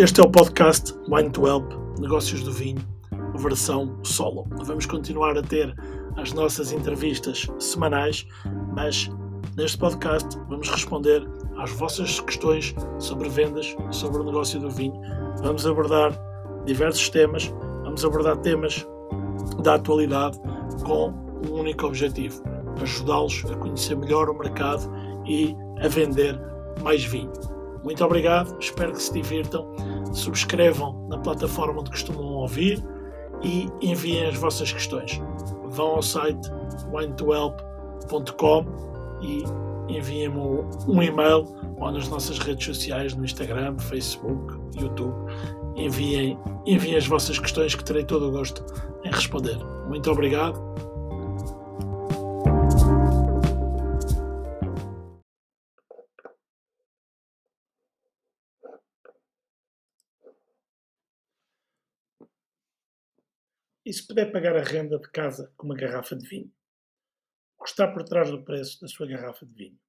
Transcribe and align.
Este 0.00 0.18
é 0.18 0.24
o 0.24 0.30
podcast 0.30 0.94
Wine 1.10 1.28
to 1.28 1.46
Help 1.46 1.74
Negócios 1.98 2.42
do 2.42 2.50
Vinho, 2.50 2.80
versão 3.34 4.02
solo. 4.02 4.46
Vamos 4.64 4.86
continuar 4.86 5.36
a 5.36 5.42
ter 5.42 5.74
as 6.16 6.32
nossas 6.32 6.72
entrevistas 6.72 7.46
semanais, 7.58 8.26
mas 8.74 9.10
neste 9.58 9.76
podcast 9.76 10.38
vamos 10.48 10.70
responder 10.70 11.22
às 11.58 11.70
vossas 11.72 12.18
questões 12.18 12.74
sobre 12.98 13.28
vendas, 13.28 13.76
sobre 13.90 14.22
o 14.22 14.24
negócio 14.24 14.58
do 14.58 14.70
vinho. 14.70 14.98
Vamos 15.42 15.66
abordar 15.66 16.18
diversos 16.64 17.10
temas, 17.10 17.52
vamos 17.82 18.02
abordar 18.02 18.38
temas 18.38 18.86
da 19.62 19.74
atualidade 19.74 20.40
com 20.82 21.12
um 21.46 21.60
único 21.60 21.84
objetivo: 21.84 22.42
ajudá-los 22.80 23.44
a 23.52 23.54
conhecer 23.56 23.98
melhor 23.98 24.30
o 24.30 24.38
mercado 24.38 24.90
e 25.26 25.54
a 25.84 25.88
vender 25.88 26.40
mais 26.82 27.04
vinho. 27.04 27.59
Muito 27.82 28.04
obrigado, 28.04 28.56
espero 28.58 28.92
que 28.92 29.02
se 29.02 29.12
divirtam. 29.12 29.74
Subscrevam 30.12 31.06
na 31.08 31.18
plataforma 31.18 31.80
onde 31.80 31.90
costumam 31.90 32.24
ouvir 32.24 32.82
e 33.42 33.68
enviem 33.80 34.26
as 34.26 34.36
vossas 34.36 34.72
questões. 34.72 35.20
Vão 35.68 35.96
ao 35.96 36.02
site 36.02 36.50
wine2help.com 36.92 38.66
e 39.22 39.44
enviem-me 39.88 40.38
um 40.88 41.02
e-mail 41.02 41.46
ou 41.78 41.90
nas 41.90 42.08
nossas 42.08 42.38
redes 42.38 42.64
sociais, 42.64 43.14
no 43.14 43.24
Instagram, 43.24 43.78
Facebook, 43.78 44.54
YouTube. 44.78 45.14
Enviem, 45.76 46.38
enviem 46.66 46.96
as 46.96 47.06
vossas 47.06 47.38
questões 47.38 47.74
que 47.74 47.84
terei 47.84 48.04
todo 48.04 48.28
o 48.28 48.30
gosto 48.30 48.64
em 49.04 49.10
responder. 49.10 49.56
Muito 49.88 50.10
obrigado 50.10 50.60
E 63.90 63.92
se 63.92 64.06
puder 64.06 64.30
pagar 64.30 64.56
a 64.56 64.62
renda 64.62 65.00
de 65.00 65.10
casa 65.10 65.52
com 65.56 65.66
uma 65.66 65.74
garrafa 65.74 66.14
de 66.14 66.24
vinho? 66.24 66.52
O 67.58 67.64
que 67.64 67.70
está 67.70 67.88
por 67.88 68.04
trás 68.04 68.30
do 68.30 68.44
preço 68.44 68.80
da 68.80 68.86
sua 68.86 69.04
garrafa 69.04 69.44
de 69.44 69.52
vinho? 69.52 69.80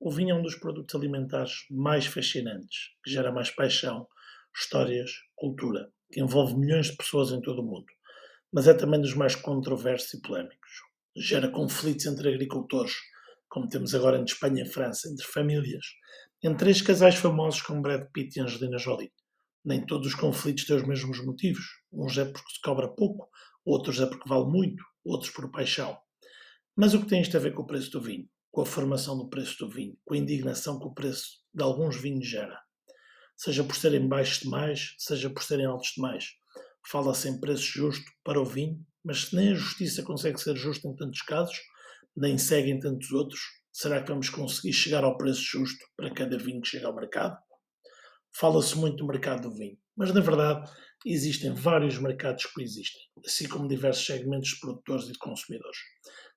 O 0.00 0.10
vinho 0.10 0.34
é 0.34 0.34
um 0.36 0.42
dos 0.42 0.56
produtos 0.56 0.92
alimentares 0.92 1.66
mais 1.70 2.04
fascinantes, 2.06 2.96
que 3.04 3.12
gera 3.12 3.30
mais 3.30 3.48
paixão, 3.48 4.08
histórias, 4.52 5.12
cultura, 5.36 5.88
que 6.10 6.20
envolve 6.20 6.56
milhões 6.56 6.86
de 6.86 6.96
pessoas 6.96 7.30
em 7.30 7.40
todo 7.40 7.60
o 7.60 7.64
mundo, 7.64 7.86
mas 8.52 8.66
é 8.66 8.74
também 8.74 9.00
dos 9.00 9.14
mais 9.14 9.36
controversos 9.36 10.14
e 10.14 10.20
polémicos. 10.20 10.72
Gera 11.16 11.48
conflitos 11.48 12.06
entre 12.06 12.34
agricultores, 12.34 12.96
como 13.48 13.68
temos 13.68 13.94
agora 13.94 14.18
entre 14.18 14.32
Espanha 14.32 14.64
e 14.64 14.68
França, 14.68 15.08
entre 15.08 15.24
famílias, 15.24 15.86
entre 16.42 16.58
três 16.58 16.82
casais 16.82 17.14
famosos 17.14 17.62
como 17.62 17.82
Brad 17.82 18.10
Pitt 18.12 18.36
e 18.36 18.42
Angelina 18.42 18.78
Jolie 18.78 19.12
nem 19.66 19.84
todos 19.84 20.06
os 20.06 20.14
conflitos 20.14 20.64
têm 20.64 20.76
os 20.76 20.86
mesmos 20.86 21.24
motivos. 21.24 21.64
Uns 21.92 22.16
é 22.16 22.24
porque 22.24 22.52
se 22.52 22.60
cobra 22.62 22.88
pouco, 22.88 23.28
outros 23.64 24.00
é 24.00 24.06
porque 24.06 24.28
vale 24.28 24.46
muito, 24.46 24.82
outros 25.04 25.30
por 25.32 25.50
paixão. 25.50 25.98
Mas 26.76 26.94
o 26.94 27.00
que 27.00 27.08
tem 27.08 27.20
isto 27.20 27.36
a 27.36 27.40
ver 27.40 27.52
com 27.52 27.62
o 27.62 27.66
preço 27.66 27.90
do 27.90 28.00
vinho? 28.00 28.28
Com 28.52 28.60
a 28.60 28.66
formação 28.66 29.18
do 29.18 29.28
preço 29.28 29.58
do 29.58 29.68
vinho? 29.68 29.98
Com 30.04 30.14
a 30.14 30.18
indignação 30.18 30.78
que 30.78 30.86
o 30.86 30.94
preço 30.94 31.42
de 31.52 31.64
alguns 31.64 32.00
vinhos 32.00 32.28
gera? 32.28 32.56
Seja 33.36 33.64
por 33.64 33.74
serem 33.74 34.06
baixos 34.06 34.40
demais, 34.44 34.94
seja 34.98 35.28
por 35.28 35.42
serem 35.42 35.66
altos 35.66 35.92
demais. 35.96 36.26
Fala-se 36.88 37.28
em 37.28 37.40
preço 37.40 37.64
justo 37.64 38.08
para 38.22 38.40
o 38.40 38.44
vinho, 38.44 38.78
mas 39.04 39.24
se 39.24 39.34
nem 39.34 39.50
a 39.50 39.54
justiça 39.54 40.02
consegue 40.04 40.40
ser 40.40 40.54
justa 40.54 40.86
em 40.86 40.94
tantos 40.94 41.22
casos, 41.22 41.58
nem 42.16 42.38
segue 42.38 42.70
em 42.70 42.78
tantos 42.78 43.10
outros, 43.10 43.40
será 43.72 44.00
que 44.00 44.08
vamos 44.08 44.30
conseguir 44.30 44.72
chegar 44.72 45.02
ao 45.02 45.18
preço 45.18 45.42
justo 45.42 45.84
para 45.96 46.14
cada 46.14 46.38
vinho 46.38 46.60
que 46.60 46.68
chega 46.68 46.86
ao 46.86 46.94
mercado? 46.94 47.36
Fala-se 48.38 48.76
muito 48.76 48.98
do 48.98 49.06
mercado 49.06 49.48
do 49.48 49.54
vinho, 49.54 49.78
mas 49.96 50.12
na 50.12 50.20
verdade 50.20 50.70
existem 51.06 51.54
vários 51.54 51.98
mercados 51.98 52.44
que 52.44 52.52
coexistem, 52.52 53.00
assim 53.24 53.48
como 53.48 53.66
diversos 53.66 54.04
segmentos 54.04 54.50
de 54.50 54.60
produtores 54.60 55.06
e 55.06 55.12
de 55.12 55.18
consumidores. 55.18 55.78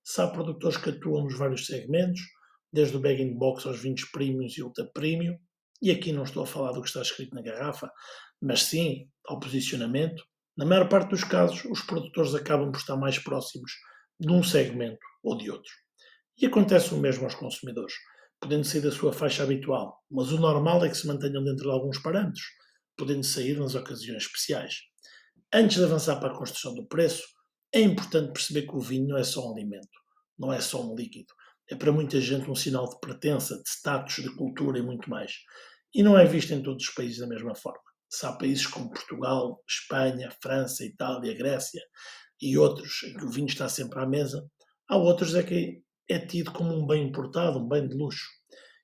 Se 0.02 0.22
há 0.22 0.28
produtores 0.28 0.78
que 0.78 0.92
atuam 0.92 1.26
nos 1.26 1.38
vários 1.38 1.66
segmentos, 1.66 2.22
desde 2.72 2.96
o 2.96 3.02
bag 3.02 3.22
in 3.22 3.38
box 3.38 3.66
aos 3.66 3.82
vinhos 3.82 4.06
premiums 4.06 4.58
e 4.58 4.64
ultra 4.64 4.90
premium, 4.94 5.38
e 5.82 5.92
aqui 5.92 6.14
não 6.14 6.24
estou 6.24 6.44
a 6.44 6.48
falar 6.48 6.72
do 6.72 6.82
que 6.82 6.88
está 6.88 7.02
escrito 7.02 7.36
na 7.36 7.42
garrafa, 7.42 7.92
mas 8.42 8.64
sim 8.64 9.10
ao 9.26 9.40
posicionamento. 9.40 10.24
Na 10.56 10.66
maior 10.66 10.88
parte 10.88 11.10
dos 11.10 11.26
casos, 11.26 11.66
os 11.66 11.82
produtores 11.82 12.34
acabam 12.34 12.72
por 12.72 12.80
estar 12.80 12.96
mais 12.96 13.20
próximos 13.20 13.74
de 14.18 14.32
um 14.32 14.42
segmento 14.42 15.00
ou 15.22 15.38
de 15.38 15.52
outro. 15.52 15.72
E 16.38 16.46
acontece 16.46 16.94
o 16.94 16.98
mesmo 16.98 17.26
aos 17.26 17.36
consumidores 17.36 17.94
podendo 18.40 18.64
sair 18.64 18.82
da 18.82 18.92
sua 18.92 19.12
faixa 19.12 19.44
habitual, 19.44 20.02
mas 20.10 20.32
o 20.32 20.40
normal 20.40 20.84
é 20.86 20.90
que 20.90 20.98
se 20.98 21.08
mantenham 21.08 21.44
dentro 21.44 21.66
de 21.66 21.72
alguns 21.72 22.00
parâmetros, 22.00 22.46
podendo 22.98 23.24
sair 23.24 23.58
nas 23.58 23.76
ocasiões 23.76 24.24
especiais. 24.24 24.76
Antes 25.54 25.78
de 25.78 25.84
avançar 25.84 26.20
para 26.20 26.32
a 26.32 26.38
construção 26.38 26.74
do 26.74 26.88
preço, 26.88 27.24
é 27.74 27.82
importante 27.82 28.34
perceber 28.34 28.64
que 28.64 28.76
o 28.76 28.80
vinho 28.80 29.08
não 29.08 29.18
é 29.18 29.24
só 29.24 29.48
um 29.48 29.54
alimento, 29.54 29.90
não 30.38 30.52
é 30.54 30.60
só 30.60 30.82
um 30.84 30.96
líquido. 30.96 31.34
É 31.70 31.76
para 31.76 31.92
muita 31.92 32.20
gente 32.20 32.50
um 32.50 32.56
sinal 32.56 32.90
de 32.90 33.00
pertença, 33.00 33.56
de 33.56 33.70
status, 33.70 34.24
de 34.24 34.36
cultura 34.36 34.80
e 34.80 34.82
muito 34.82 35.10
mais. 35.10 35.34
E 35.94 36.02
não 36.02 36.18
é 36.18 36.26
visto 36.26 36.52
em 36.52 36.64
todos 36.64 36.88
os 36.88 36.94
países 36.94 37.20
da 37.20 37.28
mesma 37.28 37.54
forma. 37.54 37.80
Se 38.10 38.26
há 38.26 38.32
países 38.32 38.66
como 38.66 38.90
Portugal, 38.90 39.62
Espanha, 39.68 40.32
França, 40.42 40.84
Itália, 40.84 41.36
Grécia 41.36 41.82
e 42.42 42.58
outros 42.58 43.04
em 43.04 43.14
que 43.14 43.26
o 43.26 43.30
vinho 43.30 43.48
está 43.48 43.70
sempre 43.70 44.00
à 44.00 44.08
mesa, 44.08 44.44
há 44.88 44.98
outros 44.98 45.36
é 45.36 45.44
que 45.44 45.84
é 46.10 46.18
tido 46.18 46.52
como 46.52 46.74
um 46.74 46.88
bem 46.88 47.08
importado, 47.08 47.60
um 47.60 47.68
bem 47.68 47.88
de 47.88 47.96
luxo. 47.96 48.28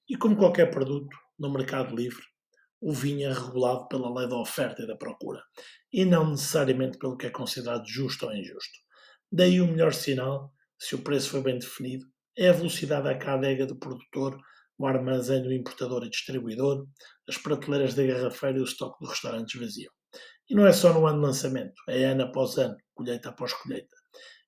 E 0.08 0.16
como 0.16 0.38
qualquer 0.38 0.70
produto 0.70 1.18
no 1.40 1.52
mercado 1.52 1.96
livre, 1.96 2.24
o 2.80 2.94
vinho 2.94 3.28
é 3.28 3.34
regulado 3.34 3.88
pela 3.88 4.14
lei 4.14 4.30
da 4.30 4.38
oferta 4.38 4.84
e 4.84 4.88
da 4.88 4.96
procura, 4.96 5.42
e 5.92 6.06
não 6.06 6.30
necessariamente 6.30 7.00
pelo 7.00 7.18
que 7.18 7.26
é 7.26 7.32
considerado 7.32 7.88
justo 7.88 8.28
ou 8.28 8.36
injusto. 8.36 8.78
Daí 9.32 9.60
o 9.60 9.68
melhor 9.68 9.92
sinal, 9.92 10.54
se 10.78 10.94
o 10.94 11.02
preço 11.02 11.32
foi 11.32 11.42
bem 11.42 11.58
definido, 11.58 12.06
é 12.38 12.50
a 12.50 12.54
velocidade 12.54 13.08
à 13.08 13.18
cadega 13.18 13.66
do 13.66 13.80
produtor, 13.80 14.38
o 14.78 14.86
armazém 14.86 15.42
do 15.42 15.52
importador 15.52 16.04
e 16.04 16.10
distribuidor, 16.10 16.86
as 17.28 17.38
prateleiras 17.38 17.96
da 17.96 18.06
garrafeira 18.06 18.60
e 18.60 18.62
o 18.62 18.66
estoque 18.66 19.04
do 19.04 19.10
restaurante 19.10 19.56
esvaziam. 19.56 19.92
E 20.48 20.54
não 20.54 20.68
é 20.68 20.72
só 20.72 20.94
no 20.94 21.08
ano 21.08 21.20
de 21.22 21.26
lançamento, 21.26 21.74
é 21.90 22.06
ano 22.06 22.24
após 22.24 22.58
ano, 22.58 22.76
colheita 22.94 23.30
após 23.30 23.52
colheita. 23.54 23.96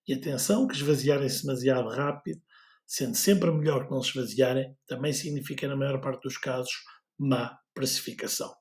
E 0.08 0.14
atenção 0.14 0.68
que 0.68 0.76
esvaziarem-se 0.76 1.44
demasiado 1.44 1.90
rápido 1.90 2.40
sendo 2.88 3.16
sempre 3.16 3.52
melhor 3.52 3.86
que 3.86 3.92
não 3.92 4.02
se 4.02 4.10
esvaziarem, 4.10 4.74
também 4.88 5.12
significa, 5.12 5.68
na 5.68 5.76
maior 5.76 6.00
parte 6.00 6.24
dos 6.24 6.38
casos, 6.38 6.72
má 7.20 7.60
precificação. 7.74 8.56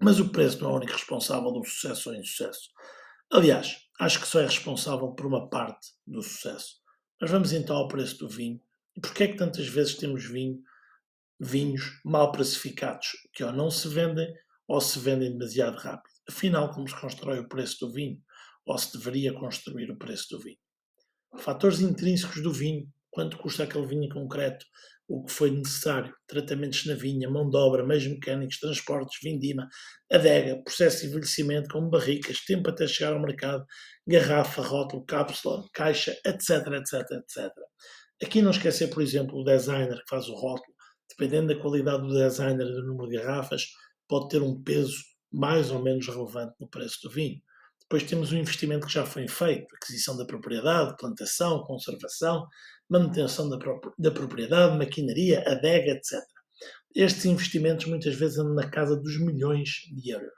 Mas 0.00 0.20
o 0.20 0.30
preço 0.30 0.62
não 0.62 0.70
é 0.70 0.72
o 0.74 0.76
único 0.76 0.92
responsável 0.92 1.50
do 1.50 1.64
sucesso 1.64 2.10
ou 2.10 2.14
insucesso. 2.14 2.68
Aliás, 3.32 3.76
acho 3.98 4.20
que 4.20 4.28
só 4.28 4.40
é 4.40 4.44
responsável 4.44 5.12
por 5.12 5.26
uma 5.26 5.48
parte 5.48 5.88
do 6.06 6.22
sucesso. 6.22 6.76
Mas 7.20 7.30
vamos 7.30 7.52
então 7.52 7.76
ao 7.76 7.88
preço 7.88 8.18
do 8.18 8.28
vinho. 8.28 8.60
E 8.96 9.00
porquê 9.00 9.24
é 9.24 9.28
que 9.28 9.36
tantas 9.36 9.66
vezes 9.66 9.96
temos 9.96 10.24
vinho, 10.24 10.60
vinhos 11.40 12.00
mal 12.04 12.30
precificados, 12.30 13.08
que 13.32 13.42
ou 13.42 13.52
não 13.52 13.70
se 13.70 13.88
vendem 13.88 14.32
ou 14.68 14.80
se 14.80 14.98
vendem 14.98 15.32
demasiado 15.32 15.78
rápido? 15.78 16.12
Afinal, 16.28 16.70
como 16.72 16.86
se 16.86 17.00
constrói 17.00 17.40
o 17.40 17.48
preço 17.48 17.86
do 17.86 17.92
vinho? 17.92 18.22
Ou 18.66 18.76
se 18.76 18.96
deveria 18.96 19.32
construir 19.32 19.90
o 19.90 19.96
preço 19.96 20.26
do 20.30 20.40
vinho? 20.40 20.58
Fatores 21.38 21.80
intrínsecos 21.80 22.42
do 22.42 22.52
vinho 22.52 22.86
quanto 23.10 23.38
custa 23.38 23.64
aquele 23.64 23.86
vinho 23.86 24.04
em 24.04 24.08
concreto, 24.08 24.64
o 25.08 25.24
que 25.24 25.32
foi 25.32 25.50
necessário, 25.50 26.14
tratamentos 26.26 26.84
na 26.84 26.94
vinha, 26.94 27.30
mão 27.30 27.48
de 27.48 27.56
obra, 27.56 27.86
meios 27.86 28.06
mecânicos, 28.06 28.58
transportes, 28.58 29.18
vindima, 29.22 29.66
adega, 30.12 30.62
processo 30.62 31.00
de 31.00 31.06
envelhecimento 31.06 31.68
como 31.70 31.88
barricas, 31.88 32.44
tempo 32.44 32.68
até 32.68 32.86
chegar 32.86 33.14
ao 33.14 33.22
mercado, 33.22 33.64
garrafa, 34.06 34.60
rótulo, 34.60 35.06
cápsula, 35.06 35.64
caixa, 35.72 36.14
etc, 36.26 36.50
etc, 36.74 37.10
etc. 37.12 37.50
Aqui 38.22 38.42
não 38.42 38.50
esquecer, 38.50 38.90
por 38.90 39.02
exemplo, 39.02 39.38
o 39.38 39.44
designer 39.44 39.96
que 39.96 40.10
faz 40.10 40.28
o 40.28 40.34
rótulo, 40.34 40.74
dependendo 41.08 41.54
da 41.54 41.60
qualidade 41.60 42.02
do 42.02 42.12
designer 42.12 42.66
e 42.66 42.72
do 42.72 42.86
número 42.86 43.08
de 43.08 43.16
garrafas, 43.16 43.64
pode 44.06 44.28
ter 44.28 44.42
um 44.42 44.62
peso 44.62 44.96
mais 45.32 45.70
ou 45.70 45.82
menos 45.82 46.06
relevante 46.06 46.54
no 46.60 46.68
preço 46.68 46.98
do 47.02 47.10
vinho. 47.10 47.40
Depois 47.82 48.02
temos 48.02 48.32
o 48.32 48.36
investimento 48.36 48.86
que 48.86 48.92
já 48.92 49.06
foi 49.06 49.26
feito, 49.26 49.66
aquisição 49.74 50.14
da 50.14 50.26
propriedade, 50.26 50.94
plantação, 50.98 51.64
conservação, 51.64 52.46
manutenção 52.88 53.48
da, 53.48 53.58
da 53.98 54.10
propriedade, 54.10 54.78
maquinaria, 54.78 55.42
adega, 55.46 55.92
etc. 55.92 56.20
Estes 56.94 57.26
investimentos 57.26 57.86
muitas 57.86 58.14
vezes 58.14 58.38
andam 58.38 58.54
na 58.54 58.68
casa 58.68 58.96
dos 58.96 59.20
milhões 59.20 59.68
de 59.94 60.10
euros. 60.10 60.32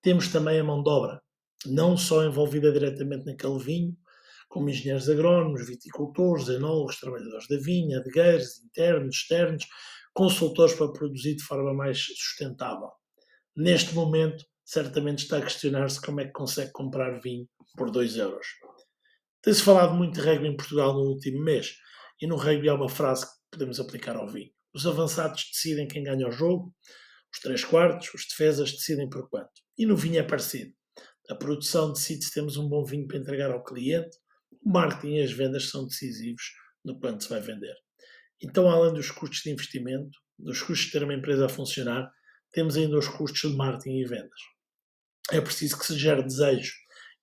Temos 0.00 0.28
também 0.28 0.60
a 0.60 0.64
mão 0.64 0.82
de 0.82 0.88
obra, 0.88 1.20
não 1.66 1.96
só 1.96 2.24
envolvida 2.24 2.72
diretamente 2.72 3.26
naquele 3.26 3.58
vinho, 3.58 3.96
como 4.48 4.70
engenheiros 4.70 5.08
agrónomos, 5.08 5.66
viticultores, 5.66 6.48
enólogos, 6.48 6.98
trabalhadores 6.98 7.46
da 7.48 7.58
vinha, 7.58 7.98
adegueiros, 7.98 8.64
internos, 8.64 9.16
externos, 9.16 9.66
consultores 10.14 10.74
para 10.74 10.92
produzir 10.92 11.36
de 11.36 11.42
forma 11.42 11.74
mais 11.74 11.98
sustentável. 11.98 12.90
Neste 13.54 13.94
momento, 13.94 14.44
certamente 14.64 15.24
está 15.24 15.38
a 15.38 15.42
questionar-se 15.42 16.00
como 16.00 16.20
é 16.20 16.24
que 16.26 16.32
consegue 16.32 16.72
comprar 16.72 17.20
vinho 17.20 17.46
por 17.76 17.90
2 17.90 18.16
euros. 18.16 18.46
Tem-se 19.42 19.62
falado 19.62 19.94
muito 19.94 20.14
de 20.14 20.20
rugby 20.20 20.48
em 20.48 20.56
Portugal 20.56 20.92
no 20.92 21.10
último 21.10 21.42
mês, 21.42 21.76
e 22.20 22.26
no 22.26 22.36
rugby 22.36 22.68
há 22.68 22.74
uma 22.74 22.88
frase 22.88 23.26
que 23.26 23.32
podemos 23.52 23.78
aplicar 23.78 24.16
ao 24.16 24.28
vinho. 24.28 24.50
Os 24.74 24.86
avançados 24.86 25.48
decidem 25.52 25.88
quem 25.88 26.02
ganha 26.02 26.28
o 26.28 26.32
jogo, 26.32 26.74
Os 27.32 27.40
três 27.40 27.64
quartos, 27.64 28.12
os 28.14 28.26
defesas 28.26 28.72
decidem 28.72 29.08
por 29.08 29.28
quanto. 29.28 29.50
E 29.76 29.84
no 29.84 29.96
vinho 29.96 30.18
é 30.18 30.22
parecido. 30.22 30.72
A 31.28 31.34
produção 31.34 31.92
decide 31.92 32.24
se 32.24 32.32
temos 32.32 32.56
um 32.56 32.68
bom 32.68 32.84
vinho 32.84 33.06
para 33.06 33.18
entregar 33.18 33.50
ao 33.50 33.62
cliente, 33.62 34.16
o 34.62 34.70
marketing 34.70 35.16
e 35.16 35.22
as 35.22 35.30
vendas 35.30 35.68
são 35.68 35.86
decisivos 35.86 36.42
no 36.84 36.98
quanto 36.98 37.22
se 37.22 37.30
vai 37.30 37.40
vender. 37.40 37.74
Então, 38.42 38.68
além 38.68 38.94
dos 38.94 39.10
custos 39.10 39.40
de 39.40 39.50
investimento, 39.50 40.10
dos 40.38 40.60
custos 40.60 40.86
de 40.86 40.92
ter 40.92 41.04
uma 41.04 41.14
empresa 41.14 41.46
a 41.46 41.48
funcionar, 41.48 42.10
temos 42.50 42.76
ainda 42.76 42.96
os 42.96 43.08
custos 43.08 43.50
de 43.50 43.56
marketing 43.56 43.98
e 43.98 44.04
vendas. 44.04 44.40
É 45.30 45.40
preciso 45.40 45.78
que 45.78 45.84
se 45.84 45.98
gere 45.98 46.22
desejo, 46.22 46.72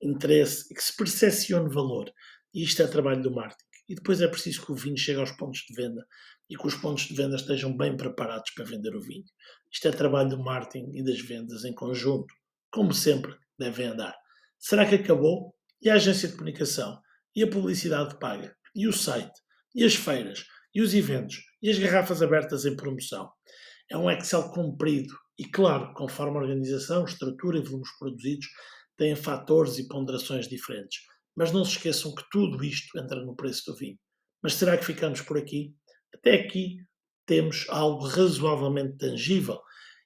interesse 0.01 0.65
e 0.71 0.75
que 0.75 0.83
se 0.83 0.95
percepcione 0.95 1.73
valor. 1.73 2.11
E 2.53 2.63
isto 2.63 2.81
é 2.81 2.87
trabalho 2.87 3.21
do 3.21 3.33
marketing. 3.33 3.63
E 3.87 3.95
depois 3.95 4.21
é 4.21 4.27
preciso 4.27 4.65
que 4.65 4.71
o 4.71 4.75
vinho 4.75 4.97
chegue 4.97 5.19
aos 5.19 5.31
pontos 5.31 5.59
de 5.67 5.75
venda 5.75 6.05
e 6.49 6.55
que 6.55 6.67
os 6.67 6.75
pontos 6.75 7.03
de 7.05 7.13
venda 7.13 7.35
estejam 7.35 7.75
bem 7.75 7.95
preparados 7.95 8.51
para 8.51 8.65
vender 8.65 8.95
o 8.95 9.01
vinho. 9.01 9.25
Isto 9.71 9.87
é 9.87 9.91
trabalho 9.91 10.29
do 10.29 10.43
marketing 10.43 10.91
e 10.93 11.03
das 11.03 11.19
vendas 11.19 11.65
em 11.65 11.73
conjunto, 11.73 12.33
como 12.71 12.93
sempre 12.93 13.35
devem 13.57 13.87
andar. 13.87 14.15
Será 14.57 14.85
que 14.85 14.95
acabou? 14.95 15.53
E 15.81 15.89
a 15.89 15.95
agência 15.95 16.27
de 16.27 16.35
comunicação? 16.35 16.99
E 17.35 17.43
a 17.43 17.49
publicidade 17.49 18.17
paga? 18.19 18.55
E 18.73 18.87
o 18.87 18.93
site? 18.93 19.33
E 19.73 19.83
as 19.83 19.95
feiras? 19.95 20.45
E 20.73 20.81
os 20.81 20.93
eventos? 20.93 21.43
E 21.61 21.69
as 21.69 21.77
garrafas 21.77 22.21
abertas 22.21 22.65
em 22.65 22.75
promoção? 22.75 23.29
É 23.89 23.97
um 23.97 24.09
Excel 24.09 24.49
comprido 24.49 25.13
e, 25.37 25.45
claro, 25.45 25.93
conforme 25.93 26.37
a 26.37 26.41
organização, 26.41 27.05
estrutura 27.05 27.57
e 27.57 27.61
volumes 27.61 27.89
produzidos, 27.99 28.47
têm 28.97 29.15
fatores 29.15 29.77
e 29.77 29.87
ponderações 29.87 30.47
diferentes. 30.47 30.99
Mas 31.35 31.51
não 31.51 31.65
se 31.65 31.71
esqueçam 31.71 32.13
que 32.13 32.23
tudo 32.31 32.63
isto 32.63 32.97
entra 32.97 33.23
no 33.23 33.35
preço 33.35 33.71
do 33.71 33.77
vinho. 33.77 33.99
Mas 34.41 34.53
será 34.53 34.77
que 34.77 34.85
ficamos 34.85 35.21
por 35.21 35.37
aqui? 35.37 35.73
Até 36.13 36.35
aqui 36.35 36.77
temos 37.25 37.65
algo 37.69 38.05
razoavelmente 38.07 38.97
tangível 38.97 39.59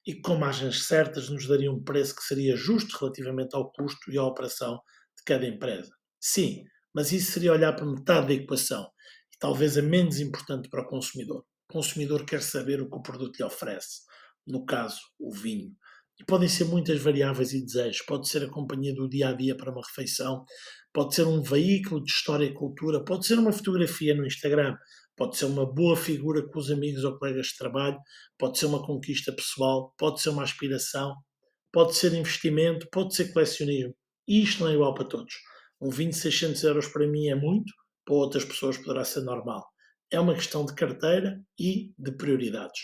e 0.07 0.15
que, 0.15 0.21
com 0.21 0.36
margens 0.38 0.86
certas, 0.86 1.30
nos 1.30 1.45
daria 1.47 1.71
um 1.71 1.83
preço 1.83 2.15
que 2.15 2.24
seria 2.24 2.56
justo 2.56 2.97
relativamente 2.97 3.56
ao 3.56 3.71
custo 3.71 4.12
e 4.12 4.18
à 4.18 4.24
operação 4.24 4.80
de 5.18 5.24
cada 5.25 5.45
empresa. 5.45 5.91
Sim, 6.19 6.63
mas 6.94 7.12
isso 7.12 7.31
seria 7.31 7.51
olhar 7.51 7.74
para 7.74 7.86
metade 7.86 8.27
da 8.27 8.33
equação 8.33 8.89
e 9.33 9.38
talvez 9.38 9.77
a 9.77 9.81
menos 9.81 10.19
importante 10.19 10.69
para 10.69 10.81
o 10.81 10.88
consumidor. 10.88 11.45
O 11.69 11.74
consumidor 11.74 12.25
quer 12.25 12.41
saber 12.41 12.81
o 12.81 12.89
que 12.89 12.97
o 12.97 13.01
produto 13.01 13.38
lhe 13.38 13.44
oferece, 13.44 14.01
no 14.47 14.65
caso, 14.65 15.00
o 15.19 15.31
vinho. 15.31 15.75
E 16.19 16.25
podem 16.25 16.50
ser 16.50 16.66
muitas 16.66 17.01
variáveis 17.01 17.54
e 17.54 17.63
desejos. 17.63 18.01
Pode 18.01 18.27
ser 18.27 18.44
a 18.44 18.50
companhia 18.50 18.94
do 18.94 19.07
dia 19.07 19.30
a 19.30 19.33
dia 19.33 19.56
para 19.56 19.71
uma 19.71 19.81
refeição, 19.81 20.44
pode 20.94 21.16
ser 21.16 21.25
um 21.25 21.42
veículo 21.42 22.04
de 22.04 22.12
história 22.12 22.45
e 22.45 22.54
cultura, 22.54 23.04
pode 23.04 23.25
ser 23.25 23.39
uma 23.39 23.54
fotografia 23.54 24.13
no 24.13 24.25
Instagram, 24.25 24.75
pode 25.16 25.38
ser 25.38 25.45
uma 25.45 25.66
boa 25.66 25.95
figura 25.95 26.45
com 26.48 26.60
os 26.60 26.71
amigos 26.71 27.04
ou 27.04 27.18
colegas 27.18 27.48
de 27.48 27.57
trabalho, 27.57 27.98
pode 28.38 28.57
ser 28.57 28.66
uma 28.66 28.86
conquista 28.86 29.31
pessoal, 29.31 29.94
pode 29.98 30.21
ser 30.21 30.30
uma 30.30 30.44
aspiração, 30.44 31.16
pode 31.71 31.95
ser 31.95 32.13
investimento, 32.13 32.88
pode 32.92 33.15
ser 33.15 33.31
colecionismo. 33.31 33.95
E 34.27 34.42
isto 34.42 34.63
não 34.63 34.72
é 34.72 34.74
igual 34.74 34.94
para 34.94 35.06
todos. 35.06 35.33
Um 35.81 35.89
vinho 35.89 36.12
de 36.12 36.18
600 36.18 36.63
euros 36.63 36.88
para 36.88 37.07
mim 37.07 37.27
é 37.27 37.36
muito, 37.36 37.72
para 38.06 38.15
outras 38.15 38.44
pessoas 38.44 38.77
poderá 38.77 39.06
ser 39.06 39.22
normal. 39.22 39.65
É 40.12 40.19
uma 40.19 40.33
questão 40.33 40.65
de 40.65 40.74
carteira 40.74 41.39
e 41.57 41.94
de 41.98 42.12
prioridades. 42.12 42.81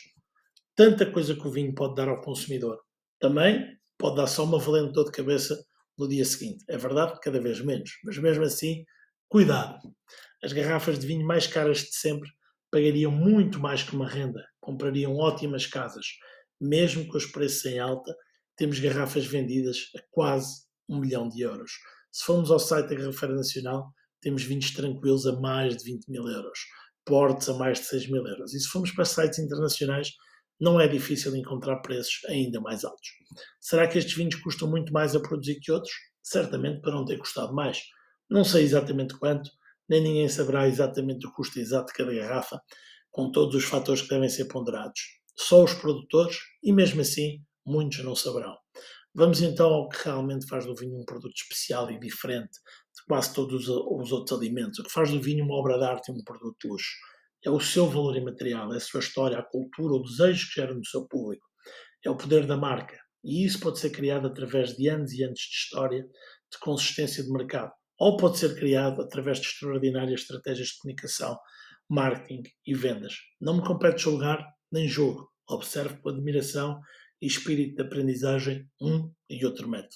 Tanta 0.76 1.10
coisa 1.10 1.36
que 1.36 1.48
o 1.48 1.52
vinho 1.52 1.74
pode 1.74 1.96
dar 1.96 2.08
ao 2.10 2.22
consumidor. 2.22 2.80
Também 3.26 3.76
pode 3.98 4.18
dar 4.18 4.28
só 4.28 4.44
uma 4.44 4.60
valente 4.60 4.94
dor 4.94 5.06
de 5.06 5.12
cabeça 5.12 5.60
no 5.98 6.08
dia 6.08 6.24
seguinte. 6.24 6.64
É 6.70 6.78
verdade 6.78 7.20
cada 7.24 7.42
vez 7.42 7.60
menos, 7.60 7.90
mas 8.04 8.20
mesmo 8.20 8.44
assim, 8.44 8.86
cuidado. 9.28 9.80
As 10.44 10.54
garrafas 10.54 11.00
de 11.00 11.08
vinho 11.08 11.26
mais 11.26 11.48
caras 11.48 11.80
de 11.80 11.96
sempre 11.96 12.30
pagariam 12.70 13.12
muito 13.12 13.60
mais 13.60 13.82
que 13.82 13.96
uma 13.96 14.08
renda, 14.08 14.46
comprariam 14.62 15.16
ótimas 15.16 15.66
casas. 15.66 16.06
Mesmo 16.62 17.08
com 17.08 17.18
os 17.18 17.26
preços 17.26 17.66
em 17.66 17.80
alta, 17.80 18.16
temos 18.56 18.78
garrafas 18.78 19.26
vendidas 19.26 19.90
a 19.98 20.02
quase 20.12 20.62
um 20.88 21.00
milhão 21.00 21.28
de 21.28 21.42
euros. 21.42 21.72
Se 22.12 22.26
formos 22.26 22.52
ao 22.52 22.60
site 22.60 22.90
da 22.90 22.96
Garrafeira 22.96 23.34
Nacional, 23.34 23.92
temos 24.22 24.44
vinhos 24.44 24.70
tranquilos 24.70 25.26
a 25.26 25.34
mais 25.40 25.78
de 25.78 25.84
20 25.84 26.12
mil 26.12 26.28
euros, 26.28 26.60
portes 27.04 27.50
a 27.50 27.56
mais 27.56 27.80
de 27.80 27.86
6 27.86 28.08
mil 28.08 28.24
euros. 28.24 28.54
E 28.54 28.60
se 28.60 28.68
formos 28.68 28.92
para 28.92 29.04
sites 29.04 29.40
internacionais, 29.40 30.12
não 30.60 30.80
é 30.80 30.88
difícil 30.88 31.36
encontrar 31.36 31.78
preços 31.82 32.20
ainda 32.28 32.62
mais 32.62 32.84
altos. 32.84 33.10
Será 33.60 33.88
que 33.88 33.98
estes 33.98 34.16
vinhos 34.16 34.36
custam 34.36 34.70
muito 34.70 34.94
mais 34.94 35.16
a 35.16 35.20
produzir 35.20 35.60
que 35.60 35.72
outros? 35.72 35.94
Certamente 36.24 36.82
para 36.82 36.94
não 36.94 37.06
ter 37.06 37.18
custado 37.18 37.54
mais. 37.54 37.82
Não 38.30 38.44
sei 38.44 38.64
exatamente 38.64 39.18
quanto, 39.18 39.50
nem 39.88 40.02
ninguém 40.02 40.28
saberá 40.28 40.68
exatamente 40.68 41.28
o 41.28 41.32
custo 41.32 41.60
exato 41.60 41.88
de 41.88 41.94
cada 41.94 42.14
garrafa, 42.14 42.60
com 43.12 43.32
todos 43.32 43.56
os 43.56 43.64
fatores 43.66 44.02
que 44.02 44.10
devem 44.10 44.30
ser 44.30 44.46
ponderados. 44.46 45.00
Só 45.38 45.64
os 45.64 45.74
produtores, 45.74 46.38
e 46.64 46.72
mesmo 46.72 47.02
assim, 47.02 47.42
muitos 47.66 48.04
não 48.04 48.16
saberão. 48.16 48.56
Vamos 49.14 49.42
então 49.42 49.74
ao 49.74 49.88
que 49.88 50.04
realmente 50.04 50.48
faz 50.48 50.66
do 50.66 50.76
vinho 50.76 51.00
um 51.00 51.06
produto 51.06 51.36
especial 51.36 51.90
e 51.90 52.00
diferente 52.00 52.52
de 52.52 53.06
quase 53.08 53.34
todos 53.34 53.70
os 53.70 54.12
outros 54.12 54.38
alimentos. 54.38 54.80
O 54.80 54.84
que 54.84 54.92
faz 54.92 55.12
do 55.12 55.22
vinho 55.22 55.46
uma 55.46 55.56
obra 55.56 55.78
de 55.78 55.86
arte 55.86 56.10
e 56.10 56.12
um 56.12 56.24
produto 56.24 56.58
de 56.62 56.68
luxo. 56.68 56.96
É 57.46 57.50
o 57.50 57.60
seu 57.60 57.88
valor 57.88 58.18
imaterial, 58.18 58.74
é 58.74 58.78
a 58.78 58.80
sua 58.80 59.00
história, 59.00 59.38
a 59.38 59.44
cultura, 59.44 59.94
o 59.94 60.04
desejo 60.04 60.48
que 60.48 60.60
gera 60.60 60.74
no 60.74 60.86
seu 60.86 61.08
público. 61.08 61.46
É 62.04 62.10
o 62.10 62.18
poder 62.18 62.48
da 62.48 62.58
marca. 62.58 62.98
E 63.24 63.46
isso 63.46 63.60
pode 63.60 63.80
ser 63.80 63.92
criado 63.92 64.28
através 64.28 64.76
de 64.76 64.88
anos 64.88 65.14
e 65.14 65.24
anos 65.24 65.40
de 65.40 65.56
história, 65.56 66.02
de 66.02 66.60
consistência 66.60 67.24
de 67.24 67.30
mercado. 67.32 67.72
Ou 68.00 68.18
pode 68.18 68.38
ser 68.38 68.56
criado 68.56 69.02
através 69.02 69.40
de 69.40 69.48
extraordinárias 69.48 70.22
estratégias 70.22 70.70
de 70.70 70.78
comunicação, 70.80 71.38
marketing 71.90 72.44
e 72.66 72.74
vendas. 72.74 73.14
Não 73.40 73.58
me 73.58 73.64
compete 73.64 74.02
julgar 74.02 74.44
nem 74.72 74.88
julgo. 74.88 75.30
Observo 75.48 76.02
com 76.02 76.10
admiração 76.10 76.80
e 77.22 77.28
espírito 77.28 77.76
de 77.76 77.82
aprendizagem 77.84 78.68
um 78.82 79.12
e 79.30 79.46
outro 79.46 79.70
método. 79.70 79.96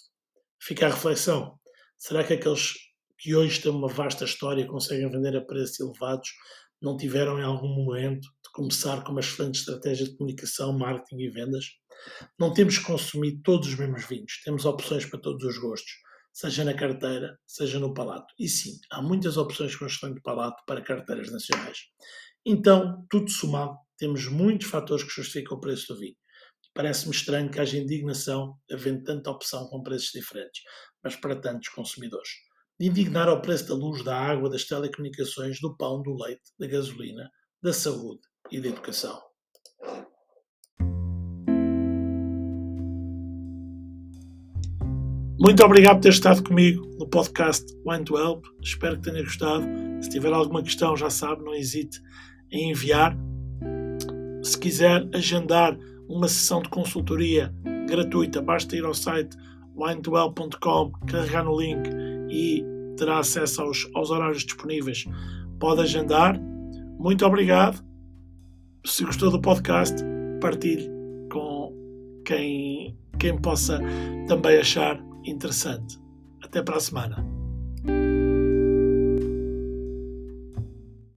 Fica 0.62 0.86
a 0.86 0.90
reflexão: 0.90 1.60
será 1.98 2.24
que 2.24 2.34
aqueles 2.34 2.74
que 3.18 3.36
hoje 3.36 3.62
têm 3.62 3.72
uma 3.72 3.88
vasta 3.88 4.24
história 4.24 4.68
conseguem 4.68 5.10
vender 5.10 5.36
a 5.36 5.42
preços 5.42 5.80
elevados 5.80 6.30
não 6.82 6.98
tiveram 6.98 7.40
em 7.40 7.44
algum 7.44 7.68
momento 7.68 8.22
de 8.22 8.52
começar 8.54 9.04
com 9.04 9.12
uma 9.12 9.20
excelente 9.20 9.60
estratégia 9.60 10.06
de 10.06 10.16
comunicação, 10.16 10.78
marketing 10.78 11.22
e 11.22 11.30
vendas? 11.30 11.66
Não 12.40 12.54
temos 12.54 12.78
que 12.78 12.86
consumir 12.86 13.42
todos 13.44 13.68
os 13.68 13.76
mesmos 13.76 14.06
vinhos, 14.06 14.42
temos 14.44 14.66
opções 14.66 15.06
para 15.06 15.20
todos 15.20 15.44
os 15.44 15.58
gostos, 15.58 15.92
seja 16.32 16.64
na 16.64 16.74
carteira, 16.74 17.38
seja 17.46 17.80
no 17.80 17.94
palato. 17.94 18.34
E 18.40 18.48
sim, 18.48 18.80
há 18.92 19.02
muitas 19.02 19.38
opções 19.38 19.76
com 19.76 19.86
excelente 19.86 20.22
palato 20.22 20.64
para 20.66 20.82
carteiras 20.82 21.32
nacionais. 21.32 21.80
Então, 22.46 23.06
tudo 23.10 23.30
somado, 23.30 23.78
temos 23.98 24.28
muitos 24.28 24.68
fatores 24.68 25.04
que 25.04 25.12
justificam 25.12 25.58
o 25.58 25.62
preço 25.62 25.94
do 25.94 26.00
vinho. 26.00 26.16
Parece-me 26.74 27.14
estranho 27.14 27.52
que 27.52 27.60
haja 27.60 27.78
indignação 27.78 28.58
havendo 28.72 29.04
tanta 29.04 29.30
opção 29.30 29.68
com 29.68 29.84
preços 29.84 30.12
diferentes, 30.14 30.62
mas 31.04 31.16
para 31.16 31.36
tantos 31.36 31.68
consumidores. 31.70 32.30
De 32.80 32.88
indignar 32.88 33.28
ao 33.28 33.42
preço 33.42 33.68
da 33.68 33.76
luz, 33.76 34.04
da 34.04 34.18
água, 34.18 34.50
das 34.50 34.64
telecomunicações, 34.64 35.60
do 35.60 35.76
pão, 35.76 36.02
do 36.02 36.16
leite, 36.16 36.42
da 36.58 36.66
gasolina, 36.66 37.30
da 37.62 37.74
saúde 37.74 38.22
e 38.52 38.60
da 38.60 38.70
educação. 38.70 39.20
Muito 45.42 45.64
obrigado 45.64 45.96
por 45.96 46.02
ter 46.02 46.10
estado 46.10 46.44
comigo 46.44 46.86
no 47.00 47.08
podcast 47.08 47.66
Wine 47.86 48.04
to 48.04 48.18
Help. 48.18 48.46
Espero 48.62 48.98
que 48.98 49.10
tenha 49.10 49.24
gostado. 49.24 49.66
Se 50.02 50.10
tiver 50.10 50.34
alguma 50.34 50.62
questão, 50.62 50.98
já 50.98 51.10
sabe, 51.10 51.44
não 51.44 51.56
hesite 51.56 52.02
em 52.52 52.72
enviar. 52.72 53.18
Se 54.44 54.58
quiser 54.58 55.08
agendar 55.14 55.78
uma 56.10 56.28
sessão 56.28 56.62
de 56.62 56.70
consultoria 56.70 57.54
gratuita. 57.88 58.42
Basta 58.42 58.76
ir 58.76 58.84
ao 58.84 58.94
site 58.94 59.38
winedwell.com, 59.76 60.92
carregar 61.08 61.46
no 61.46 61.58
link 61.58 61.90
e 62.30 62.64
terá 62.98 63.20
acesso 63.20 63.62
aos, 63.62 63.90
aos 63.94 64.12
horários 64.12 64.44
disponíveis. 64.44 65.06
Pode 65.60 65.82
agendar. 65.82 66.40
Muito 66.98 67.26
obrigado. 67.26 67.84
Se 68.86 69.04
gostou 69.04 69.32
do 69.32 69.42
podcast, 69.42 69.96
partilhe 70.42 70.90
com 71.32 71.74
quem, 72.26 72.98
quem 73.20 73.38
possa 73.38 73.80
também 74.28 74.58
achar 74.58 75.00
interessante. 75.26 76.00
Até 76.42 76.62
para 76.62 76.78
a 76.78 76.80
semana. 76.80 77.29